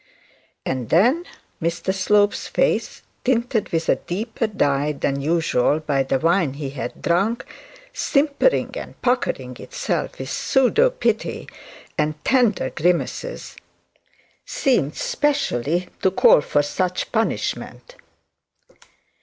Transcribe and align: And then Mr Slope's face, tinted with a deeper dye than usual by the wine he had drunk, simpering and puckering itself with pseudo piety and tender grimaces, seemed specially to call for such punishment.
And 0.65 0.89
then 0.89 1.25
Mr 1.61 1.93
Slope's 1.93 2.47
face, 2.47 3.03
tinted 3.23 3.69
with 3.71 3.87
a 3.87 3.97
deeper 3.97 4.47
dye 4.47 4.93
than 4.93 5.21
usual 5.21 5.79
by 5.79 6.01
the 6.01 6.17
wine 6.17 6.53
he 6.53 6.71
had 6.71 7.03
drunk, 7.03 7.45
simpering 7.93 8.71
and 8.73 8.99
puckering 9.03 9.57
itself 9.59 10.17
with 10.17 10.31
pseudo 10.31 10.89
piety 10.89 11.47
and 11.99 12.15
tender 12.25 12.71
grimaces, 12.71 13.55
seemed 14.43 14.95
specially 14.95 15.87
to 16.01 16.09
call 16.09 16.41
for 16.41 16.63
such 16.63 17.11
punishment. 17.11 17.95